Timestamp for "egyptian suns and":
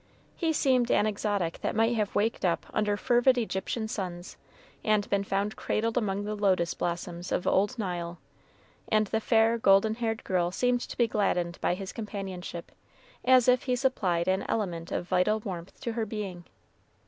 3.37-5.07